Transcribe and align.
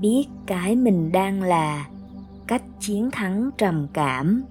biết 0.00 0.26
cái 0.46 0.76
mình 0.76 1.12
đang 1.12 1.42
là, 1.42 1.88
cách 2.46 2.62
chiến 2.80 3.10
thắng 3.10 3.50
trầm 3.58 3.86
cảm. 3.92 4.44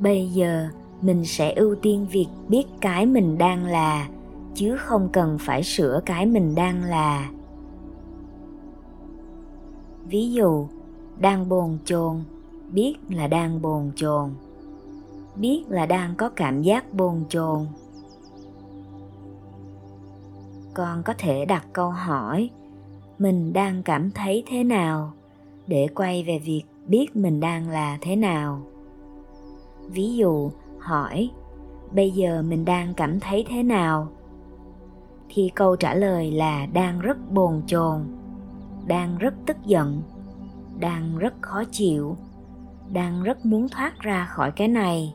Bây 0.00 0.28
giờ, 0.28 0.68
mình 1.00 1.24
sẽ 1.24 1.52
ưu 1.52 1.74
tiên 1.74 2.06
việc 2.10 2.26
biết 2.48 2.64
cái 2.80 3.06
mình 3.06 3.38
đang 3.38 3.64
là, 3.64 4.08
chứ 4.54 4.76
không 4.76 5.08
cần 5.12 5.38
phải 5.40 5.62
sửa 5.62 6.00
cái 6.06 6.26
mình 6.26 6.54
đang 6.54 6.84
là. 6.84 7.30
Ví 10.06 10.32
dụ, 10.32 10.66
đang 11.18 11.48
bồn 11.48 11.78
chồn, 11.84 12.24
biết 12.72 12.94
là 13.08 13.26
đang 13.26 13.62
bồn 13.62 13.90
chồn. 13.96 14.30
Biết 15.36 15.64
là 15.68 15.86
đang 15.86 16.14
có 16.14 16.28
cảm 16.28 16.62
giác 16.62 16.94
bồn 16.94 17.24
chồn 17.28 17.66
con 20.74 21.02
có 21.02 21.14
thể 21.18 21.44
đặt 21.44 21.66
câu 21.72 21.90
hỏi, 21.90 22.50
mình 23.18 23.52
đang 23.52 23.82
cảm 23.82 24.10
thấy 24.10 24.42
thế 24.46 24.64
nào, 24.64 25.12
để 25.66 25.88
quay 25.94 26.22
về 26.22 26.38
việc 26.38 26.62
biết 26.86 27.16
mình 27.16 27.40
đang 27.40 27.68
là 27.68 27.98
thế 28.00 28.16
nào. 28.16 28.62
Ví 29.88 30.14
dụ, 30.16 30.50
hỏi, 30.78 31.30
bây 31.92 32.10
giờ 32.10 32.42
mình 32.42 32.64
đang 32.64 32.94
cảm 32.94 33.20
thấy 33.20 33.44
thế 33.48 33.62
nào? 33.62 34.08
Thì 35.28 35.50
câu 35.54 35.76
trả 35.76 35.94
lời 35.94 36.30
là 36.30 36.66
đang 36.66 37.00
rất 37.00 37.30
bồn 37.30 37.62
chồn, 37.66 38.00
đang 38.86 39.18
rất 39.18 39.34
tức 39.46 39.56
giận, 39.66 40.02
đang 40.80 41.18
rất 41.18 41.34
khó 41.40 41.64
chịu, 41.70 42.16
đang 42.92 43.22
rất 43.22 43.46
muốn 43.46 43.68
thoát 43.68 44.00
ra 44.00 44.24
khỏi 44.24 44.50
cái 44.50 44.68
này, 44.68 45.14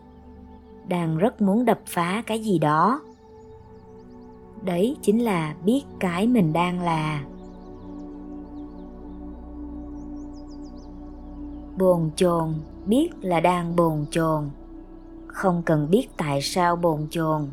đang 0.88 1.18
rất 1.18 1.42
muốn 1.42 1.66
đập 1.66 1.80
phá 1.86 2.24
cái 2.26 2.40
gì 2.40 2.60
đó 2.60 3.02
đấy 4.64 4.98
chính 5.02 5.24
là 5.24 5.56
biết 5.66 5.82
cái 6.00 6.28
mình 6.28 6.54
đang 6.54 6.82
là. 6.82 7.24
Bồn 11.78 12.10
chồn, 12.16 12.54
biết 12.86 13.10
là 13.22 13.40
đang 13.40 13.76
bồn 13.76 14.06
chồn. 14.12 14.50
Không 15.28 15.62
cần 15.66 15.88
biết 15.90 16.08
tại 16.18 16.42
sao 16.42 16.76
bồn 16.76 17.08
chồn. 17.10 17.48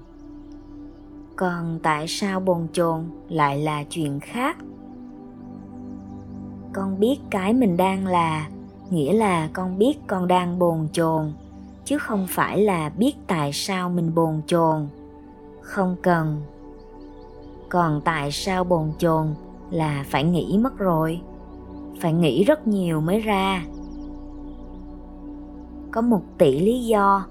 Còn 1.36 1.78
tại 1.82 2.06
sao 2.08 2.40
bồn 2.40 2.66
chồn 2.72 3.04
lại 3.28 3.58
là 3.58 3.84
chuyện 3.90 4.20
khác? 4.20 4.56
Con 6.72 7.00
biết 7.00 7.16
cái 7.30 7.52
mình 7.52 7.76
đang 7.76 8.06
là, 8.06 8.48
nghĩa 8.90 9.12
là 9.12 9.48
con 9.52 9.78
biết 9.78 9.98
con 10.06 10.28
đang 10.28 10.58
bồn 10.58 10.88
chồn, 10.92 11.32
chứ 11.84 11.98
không 11.98 12.26
phải 12.28 12.58
là 12.58 12.88
biết 12.88 13.12
tại 13.26 13.52
sao 13.52 13.90
mình 13.90 14.14
bồn 14.14 14.40
chồn. 14.46 14.88
Không 15.60 15.96
cần 16.02 16.42
còn 17.68 18.00
tại 18.04 18.30
sao 18.32 18.64
bồn 18.64 18.92
chồn 18.98 19.26
là 19.70 20.04
phải 20.08 20.24
nghĩ 20.24 20.58
mất 20.60 20.78
rồi? 20.78 21.20
Phải 22.00 22.12
nghĩ 22.12 22.44
rất 22.44 22.66
nhiều 22.66 23.00
mới 23.00 23.20
ra. 23.20 23.64
Có 25.90 26.00
một 26.00 26.22
tỷ 26.38 26.60
lý 26.60 26.84
do, 26.84 27.26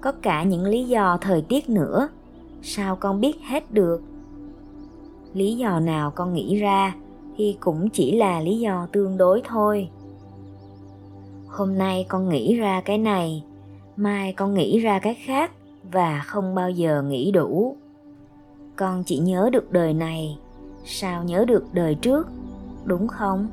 có 0.00 0.12
cả 0.12 0.42
những 0.42 0.64
lý 0.64 0.84
do 0.84 1.18
thời 1.20 1.42
tiết 1.42 1.68
nữa. 1.68 2.08
Sao 2.62 2.96
con 2.96 3.20
biết 3.20 3.36
hết 3.42 3.72
được? 3.72 4.02
Lý 5.34 5.56
do 5.56 5.80
nào 5.80 6.10
con 6.10 6.34
nghĩ 6.34 6.56
ra 6.56 6.94
thì 7.36 7.56
cũng 7.60 7.88
chỉ 7.88 8.16
là 8.16 8.40
lý 8.40 8.58
do 8.58 8.86
tương 8.92 9.16
đối 9.16 9.42
thôi. 9.44 9.88
Hôm 11.48 11.78
nay 11.78 12.06
con 12.08 12.28
nghĩ 12.28 12.56
ra 12.56 12.80
cái 12.80 12.98
này, 12.98 13.44
mai 13.96 14.32
con 14.32 14.54
nghĩ 14.54 14.78
ra 14.78 14.98
cái 14.98 15.14
khác 15.14 15.52
và 15.92 16.22
không 16.26 16.54
bao 16.54 16.70
giờ 16.70 17.02
nghĩ 17.02 17.32
đủ 17.32 17.76
con 18.80 19.04
chỉ 19.04 19.18
nhớ 19.18 19.50
được 19.52 19.72
đời 19.72 19.94
này. 19.94 20.38
Sao 20.84 21.24
nhớ 21.24 21.44
được 21.44 21.64
đời 21.72 21.94
trước, 21.94 22.28
đúng 22.84 23.08
không? 23.08 23.48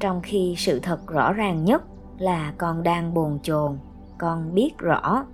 Trong 0.00 0.20
khi 0.22 0.54
sự 0.58 0.80
thật 0.80 1.06
rõ 1.06 1.32
ràng 1.32 1.64
nhất 1.64 1.82
là 2.18 2.54
con 2.58 2.82
đang 2.82 3.14
bồn 3.14 3.38
chồn, 3.42 3.78
con 4.18 4.54
biết 4.54 4.78
rõ. 4.78 5.24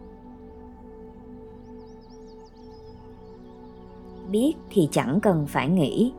Biết 4.30 4.54
thì 4.70 4.88
chẳng 4.92 5.20
cần 5.20 5.46
phải 5.46 5.68
nghĩ. 5.68 6.12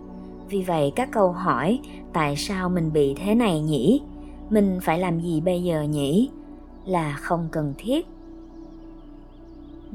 Vì 0.50 0.62
vậy 0.62 0.92
các 0.96 1.10
câu 1.12 1.32
hỏi, 1.32 1.80
tại 2.14 2.36
sao 2.36 2.70
mình 2.70 2.94
bị 2.94 3.14
thế 3.14 3.36
này 3.36 3.62
nhỉ? 3.62 4.02
Mình 4.50 4.80
phải 4.82 5.00
làm 5.00 5.20
gì 5.20 5.42
bây 5.42 5.64
giờ 5.64 5.82
nhỉ? 5.82 6.30
Là 6.86 7.16
không 7.20 7.48
cần 7.52 7.74
thiết 7.78 8.08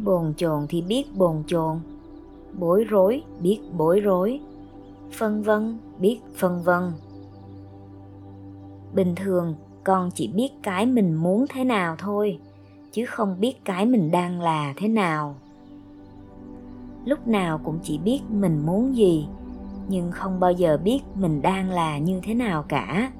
bồn 0.05 0.34
chồn 0.37 0.66
thì 0.69 0.83
biết 0.83 1.16
bồn 1.16 1.43
chồn. 1.47 1.81
Bối 2.59 2.84
rối, 2.84 3.22
biết 3.41 3.61
bối 3.77 4.00
rối. 4.00 4.41
Phân 5.12 5.43
vân, 5.43 5.78
biết 5.99 6.21
phân 6.37 6.62
vân. 6.62 6.93
Bình 8.94 9.15
thường, 9.15 9.55
con 9.84 10.11
chỉ 10.15 10.28
biết 10.28 10.49
cái 10.62 10.87
mình 10.87 11.15
muốn 11.15 11.44
thế 11.49 11.65
nào 11.65 11.97
thôi, 11.99 12.38
chứ 12.93 13.05
không 13.06 13.41
biết 13.41 13.65
cái 13.65 13.87
mình 13.87 14.11
đang 14.11 14.41
là 14.41 14.75
thế 14.77 14.88
nào. 14.88 15.34
Lúc 17.05 17.28
nào 17.28 17.61
cũng 17.65 17.78
chỉ 17.82 17.99
biết 17.99 18.21
mình 18.31 18.67
muốn 18.67 18.97
gì, 18.97 19.27
nhưng 19.88 20.11
không 20.12 20.41
bao 20.41 20.53
giờ 20.53 20.78
biết 20.84 21.00
mình 21.15 21.43
đang 21.43 21.71
là 21.71 21.99
như 21.99 22.21
thế 22.22 22.34
nào 22.34 22.65
cả. 22.69 23.12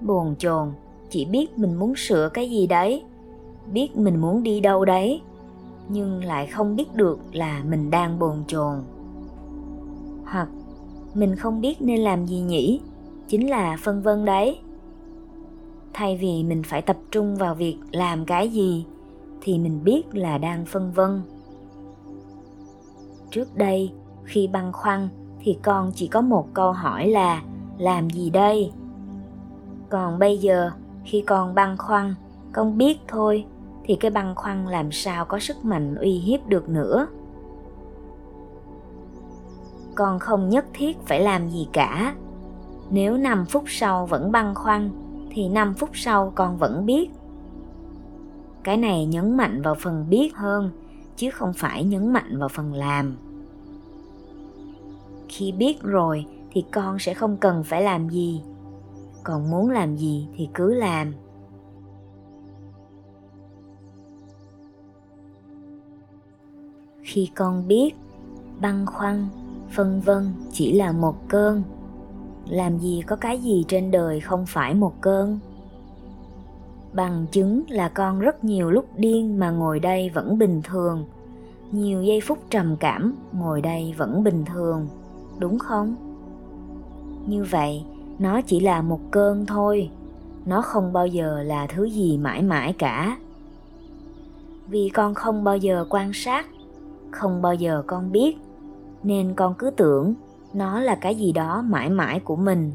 Buồn 0.00 0.34
chồn, 0.38 0.72
chỉ 1.10 1.24
biết 1.24 1.58
mình 1.58 1.74
muốn 1.74 1.94
sửa 1.96 2.28
cái 2.28 2.50
gì 2.50 2.66
đấy 2.66 3.04
biết 3.72 3.96
mình 3.96 4.20
muốn 4.20 4.42
đi 4.42 4.60
đâu 4.60 4.84
đấy, 4.84 5.22
nhưng 5.88 6.24
lại 6.24 6.46
không 6.46 6.76
biết 6.76 6.94
được 6.94 7.20
là 7.32 7.62
mình 7.68 7.90
đang 7.90 8.18
bồn 8.18 8.44
chồn. 8.46 8.74
Hoặc, 10.24 10.48
mình 11.14 11.36
không 11.36 11.60
biết 11.60 11.82
nên 11.82 12.00
làm 12.00 12.26
gì 12.26 12.40
nhỉ? 12.40 12.80
Chính 13.28 13.50
là 13.50 13.76
phân 13.80 14.02
vân 14.02 14.24
đấy. 14.24 14.58
Thay 15.92 16.16
vì 16.16 16.42
mình 16.42 16.62
phải 16.62 16.82
tập 16.82 16.96
trung 17.10 17.36
vào 17.36 17.54
việc 17.54 17.76
làm 17.92 18.24
cái 18.24 18.48
gì, 18.48 18.86
thì 19.40 19.58
mình 19.58 19.84
biết 19.84 20.02
là 20.12 20.38
đang 20.38 20.64
phân 20.66 20.92
vân. 20.92 21.22
Trước 23.30 23.56
đây, 23.56 23.92
khi 24.24 24.46
băn 24.46 24.72
khoăn, 24.72 25.08
thì 25.40 25.58
con 25.62 25.92
chỉ 25.94 26.06
có 26.06 26.20
một 26.20 26.48
câu 26.54 26.72
hỏi 26.72 27.08
là, 27.08 27.42
làm 27.78 28.10
gì 28.10 28.30
đây? 28.30 28.72
Còn 29.88 30.18
bây 30.18 30.38
giờ, 30.38 30.70
khi 31.04 31.20
con 31.20 31.54
băn 31.54 31.76
khoăn, 31.76 32.14
con 32.52 32.78
biết 32.78 32.98
thôi 33.08 33.44
thì 33.88 33.96
cái 33.96 34.10
băn 34.10 34.34
khoăn 34.34 34.66
làm 34.66 34.92
sao 34.92 35.24
có 35.24 35.38
sức 35.38 35.64
mạnh 35.64 35.94
uy 35.94 36.10
hiếp 36.10 36.46
được 36.46 36.68
nữa. 36.68 37.06
Con 39.94 40.18
không 40.18 40.48
nhất 40.48 40.66
thiết 40.74 40.96
phải 41.06 41.20
làm 41.20 41.48
gì 41.48 41.68
cả. 41.72 42.14
Nếu 42.90 43.16
5 43.16 43.44
phút 43.46 43.64
sau 43.66 44.06
vẫn 44.06 44.32
băn 44.32 44.54
khoăn, 44.54 44.90
thì 45.30 45.48
5 45.48 45.74
phút 45.74 45.90
sau 45.92 46.32
con 46.34 46.56
vẫn 46.56 46.86
biết. 46.86 47.10
Cái 48.62 48.76
này 48.76 49.06
nhấn 49.06 49.36
mạnh 49.36 49.62
vào 49.62 49.74
phần 49.74 50.06
biết 50.08 50.36
hơn, 50.36 50.70
chứ 51.16 51.30
không 51.30 51.52
phải 51.52 51.84
nhấn 51.84 52.12
mạnh 52.12 52.38
vào 52.38 52.48
phần 52.48 52.74
làm. 52.74 53.16
Khi 55.28 55.52
biết 55.52 55.82
rồi, 55.82 56.26
thì 56.50 56.64
con 56.72 56.98
sẽ 56.98 57.14
không 57.14 57.36
cần 57.36 57.64
phải 57.64 57.82
làm 57.82 58.08
gì. 58.08 58.42
Còn 59.24 59.50
muốn 59.50 59.70
làm 59.70 59.96
gì 59.96 60.28
thì 60.36 60.48
cứ 60.54 60.74
làm. 60.74 61.14
Khi 67.18 67.30
con 67.34 67.68
biết 67.68 67.90
băn 68.60 68.86
khoăn, 68.86 69.28
phân 69.70 70.00
vân 70.00 70.32
chỉ 70.52 70.72
là 70.72 70.92
một 70.92 71.28
cơn. 71.28 71.62
Làm 72.48 72.78
gì 72.78 73.02
có 73.06 73.16
cái 73.16 73.38
gì 73.38 73.64
trên 73.68 73.90
đời 73.90 74.20
không 74.20 74.46
phải 74.46 74.74
một 74.74 75.00
cơn? 75.00 75.38
Bằng 76.92 77.26
chứng 77.32 77.62
là 77.68 77.88
con 77.88 78.20
rất 78.20 78.44
nhiều 78.44 78.70
lúc 78.70 78.86
điên 78.96 79.38
mà 79.38 79.50
ngồi 79.50 79.80
đây 79.80 80.10
vẫn 80.14 80.38
bình 80.38 80.62
thường. 80.64 81.04
Nhiều 81.72 82.02
giây 82.02 82.20
phút 82.20 82.38
trầm 82.50 82.76
cảm, 82.76 83.14
ngồi 83.32 83.62
đây 83.62 83.94
vẫn 83.96 84.24
bình 84.24 84.44
thường, 84.44 84.88
đúng 85.38 85.58
không? 85.58 85.96
Như 87.26 87.44
vậy, 87.44 87.84
nó 88.18 88.40
chỉ 88.40 88.60
là 88.60 88.82
một 88.82 89.00
cơn 89.10 89.46
thôi. 89.46 89.90
Nó 90.46 90.62
không 90.62 90.92
bao 90.92 91.06
giờ 91.06 91.42
là 91.42 91.66
thứ 91.66 91.84
gì 91.84 92.18
mãi 92.18 92.42
mãi 92.42 92.74
cả. 92.78 93.16
Vì 94.68 94.88
con 94.88 95.14
không 95.14 95.44
bao 95.44 95.56
giờ 95.56 95.84
quan 95.90 96.10
sát 96.14 96.46
không 97.10 97.42
bao 97.42 97.54
giờ 97.54 97.82
con 97.86 98.12
biết, 98.12 98.36
nên 99.02 99.34
con 99.34 99.54
cứ 99.58 99.70
tưởng 99.70 100.14
nó 100.54 100.80
là 100.80 100.94
cái 100.94 101.14
gì 101.14 101.32
đó 101.32 101.62
mãi 101.62 101.90
mãi 101.90 102.20
của 102.20 102.36
mình. 102.36 102.72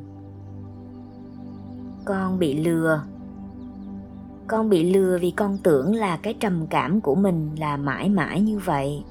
Con 2.05 2.39
bị 2.39 2.57
lừa. 2.57 3.03
Con 4.47 4.69
bị 4.69 4.93
lừa 4.93 5.17
vì 5.21 5.31
con 5.31 5.57
tưởng 5.63 5.95
là 5.95 6.17
cái 6.17 6.33
trầm 6.33 6.67
cảm 6.67 7.01
của 7.01 7.15
mình 7.15 7.51
là 7.59 7.77
mãi 7.77 8.09
mãi 8.09 8.41
như 8.41 8.59
vậy. 8.59 9.03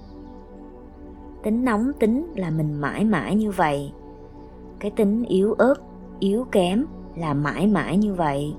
Tính 1.43 1.65
nóng 1.65 1.93
tính 2.01 2.33
là 2.37 2.51
mình 2.51 2.81
mãi 2.81 3.05
mãi 3.05 3.35
như 3.35 3.51
vậy. 3.51 3.93
Cái 4.79 4.91
tính 4.91 5.25
yếu 5.25 5.53
ớt, 5.53 5.75
yếu 6.19 6.47
kém 6.53 6.85
là 7.17 7.35
mãi 7.35 7.67
mãi 7.67 7.97
như 7.97 8.15
vậy. 8.15 8.55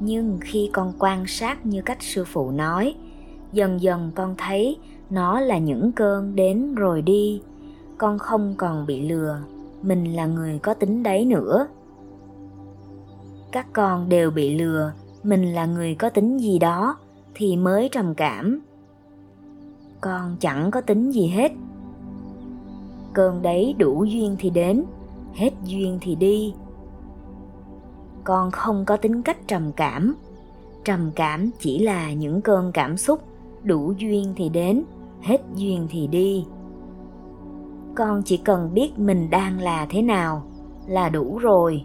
Nhưng 0.00 0.38
khi 0.40 0.70
con 0.72 0.92
quan 0.98 1.26
sát 1.26 1.66
như 1.66 1.82
cách 1.82 1.98
sư 2.00 2.24
phụ 2.24 2.50
nói 2.50 2.94
dần 3.52 3.80
dần 3.80 4.10
con 4.14 4.34
thấy 4.38 4.78
nó 5.10 5.40
là 5.40 5.58
những 5.58 5.92
cơn 5.92 6.36
đến 6.36 6.74
rồi 6.74 7.02
đi. 7.02 7.42
Con 7.98 8.18
không 8.18 8.54
còn 8.56 8.86
bị 8.86 9.08
lừa, 9.08 9.38
mình 9.82 10.16
là 10.16 10.26
người 10.26 10.58
có 10.58 10.74
tính 10.74 11.02
đấy 11.02 11.24
nữa. 11.24 11.66
Các 13.52 13.66
con 13.72 14.08
đều 14.08 14.30
bị 14.30 14.58
lừa, 14.58 14.92
mình 15.22 15.54
là 15.54 15.66
người 15.66 15.94
có 15.94 16.10
tính 16.10 16.38
gì 16.38 16.58
đó 16.58 16.96
thì 17.34 17.56
mới 17.56 17.88
trầm 17.92 18.14
cảm. 18.14 18.60
Con 20.00 20.36
chẳng 20.40 20.70
có 20.70 20.80
tính 20.80 21.10
gì 21.10 21.26
hết. 21.26 21.52
Cơn 23.12 23.42
đấy 23.42 23.74
đủ 23.78 24.04
duyên 24.04 24.36
thì 24.38 24.50
đến, 24.50 24.84
hết 25.34 25.50
duyên 25.64 25.98
thì 26.00 26.14
đi. 26.14 26.54
Con 28.24 28.50
không 28.50 28.84
có 28.84 28.96
tính 28.96 29.22
cách 29.22 29.38
trầm 29.46 29.72
cảm. 29.72 30.14
Trầm 30.84 31.10
cảm 31.14 31.50
chỉ 31.58 31.78
là 31.78 32.12
những 32.12 32.40
cơn 32.40 32.72
cảm 32.72 32.96
xúc 32.96 33.27
đủ 33.64 33.92
duyên 33.98 34.32
thì 34.36 34.48
đến, 34.48 34.84
hết 35.20 35.40
duyên 35.54 35.86
thì 35.90 36.06
đi. 36.06 36.46
Con 37.94 38.22
chỉ 38.24 38.36
cần 38.36 38.74
biết 38.74 38.98
mình 38.98 39.30
đang 39.30 39.60
là 39.60 39.86
thế 39.90 40.02
nào 40.02 40.42
là 40.86 41.08
đủ 41.08 41.38
rồi. 41.38 41.84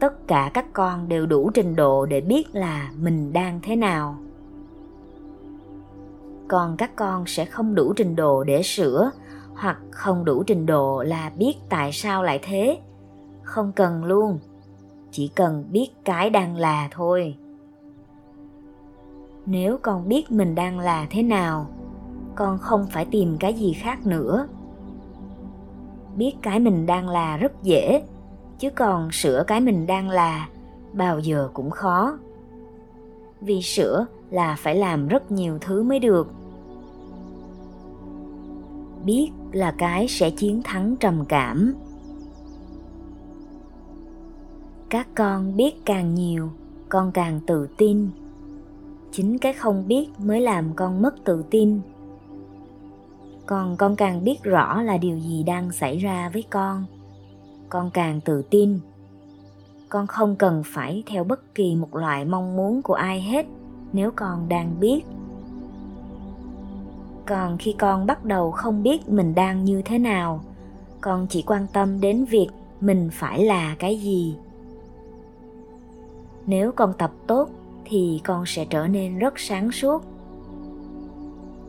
Tất 0.00 0.28
cả 0.28 0.50
các 0.54 0.72
con 0.72 1.08
đều 1.08 1.26
đủ 1.26 1.50
trình 1.54 1.76
độ 1.76 2.06
để 2.06 2.20
biết 2.20 2.54
là 2.54 2.90
mình 3.00 3.32
đang 3.32 3.60
thế 3.62 3.76
nào. 3.76 4.16
Còn 6.48 6.76
các 6.76 6.96
con 6.96 7.26
sẽ 7.26 7.44
không 7.44 7.74
đủ 7.74 7.92
trình 7.96 8.16
độ 8.16 8.44
để 8.44 8.62
sửa 8.62 9.10
hoặc 9.54 9.78
không 9.90 10.24
đủ 10.24 10.42
trình 10.42 10.66
độ 10.66 11.02
là 11.02 11.32
biết 11.36 11.54
tại 11.68 11.92
sao 11.92 12.22
lại 12.22 12.40
thế. 12.42 12.78
Không 13.42 13.72
cần 13.72 14.04
luôn, 14.04 14.38
chỉ 15.10 15.28
cần 15.28 15.64
biết 15.70 15.88
cái 16.04 16.30
đang 16.30 16.56
là 16.56 16.88
thôi 16.90 17.36
nếu 19.50 19.78
con 19.82 20.08
biết 20.08 20.30
mình 20.30 20.54
đang 20.54 20.78
là 20.78 21.06
thế 21.10 21.22
nào, 21.22 21.66
con 22.34 22.58
không 22.58 22.86
phải 22.90 23.04
tìm 23.04 23.36
cái 23.40 23.54
gì 23.54 23.72
khác 23.72 24.06
nữa. 24.06 24.46
Biết 26.16 26.32
cái 26.42 26.60
mình 26.60 26.86
đang 26.86 27.08
là 27.08 27.36
rất 27.36 27.62
dễ, 27.62 28.02
chứ 28.58 28.70
còn 28.70 29.12
sửa 29.12 29.44
cái 29.46 29.60
mình 29.60 29.86
đang 29.86 30.10
là, 30.10 30.48
bao 30.92 31.18
giờ 31.18 31.50
cũng 31.52 31.70
khó. 31.70 32.18
Vì 33.40 33.62
sửa 33.62 34.06
là 34.30 34.56
phải 34.58 34.74
làm 34.74 35.08
rất 35.08 35.30
nhiều 35.30 35.58
thứ 35.60 35.82
mới 35.82 35.98
được. 35.98 36.32
Biết 39.04 39.30
là 39.52 39.74
cái 39.78 40.08
sẽ 40.08 40.30
chiến 40.30 40.62
thắng 40.64 40.96
trầm 40.96 41.24
cảm. 41.24 41.74
Các 44.88 45.08
con 45.14 45.56
biết 45.56 45.84
càng 45.84 46.14
nhiều, 46.14 46.50
con 46.88 47.12
càng 47.12 47.40
tự 47.46 47.68
tin 47.76 48.08
chính 49.18 49.38
cái 49.38 49.52
không 49.52 49.88
biết 49.88 50.08
mới 50.18 50.40
làm 50.40 50.74
con 50.76 51.02
mất 51.02 51.24
tự 51.24 51.44
tin. 51.50 51.80
Còn 53.46 53.76
con 53.76 53.96
càng 53.96 54.24
biết 54.24 54.42
rõ 54.42 54.82
là 54.82 54.96
điều 54.96 55.18
gì 55.18 55.42
đang 55.42 55.72
xảy 55.72 55.98
ra 55.98 56.30
với 56.32 56.44
con 56.50 56.84
con 57.68 57.90
càng 57.90 58.20
tự 58.20 58.42
tin. 58.42 58.78
Con 59.88 60.06
không 60.06 60.36
cần 60.36 60.62
phải 60.66 61.02
theo 61.06 61.24
bất 61.24 61.54
kỳ 61.54 61.76
một 61.76 61.96
loại 61.96 62.24
mong 62.24 62.56
muốn 62.56 62.82
của 62.82 62.94
ai 62.94 63.20
hết, 63.20 63.46
nếu 63.92 64.10
con 64.16 64.48
đang 64.48 64.80
biết. 64.80 65.00
Còn 67.26 67.58
khi 67.58 67.74
con 67.78 68.06
bắt 68.06 68.24
đầu 68.24 68.50
không 68.50 68.82
biết 68.82 69.08
mình 69.08 69.34
đang 69.34 69.64
như 69.64 69.82
thế 69.82 69.98
nào, 69.98 70.40
con 71.00 71.26
chỉ 71.30 71.42
quan 71.42 71.66
tâm 71.72 72.00
đến 72.00 72.24
việc 72.24 72.48
mình 72.80 73.08
phải 73.12 73.44
là 73.44 73.76
cái 73.78 74.00
gì. 74.00 74.36
Nếu 76.46 76.72
con 76.72 76.92
tập 76.98 77.12
tốt 77.26 77.48
thì 77.90 78.20
con 78.24 78.46
sẽ 78.46 78.64
trở 78.70 78.86
nên 78.86 79.18
rất 79.18 79.38
sáng 79.38 79.72
suốt. 79.72 80.04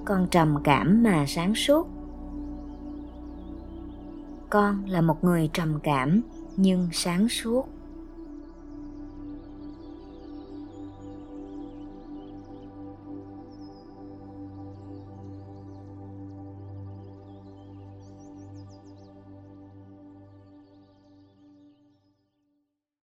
Con 0.05 0.27
trầm 0.31 0.57
cảm 0.63 1.03
mà 1.03 1.25
sáng 1.27 1.55
suốt. 1.55 1.87
Con 4.49 4.85
là 4.85 5.01
một 5.01 5.23
người 5.23 5.49
trầm 5.53 5.79
cảm 5.83 6.21
nhưng 6.57 6.89
sáng 6.91 7.29
suốt. 7.29 7.67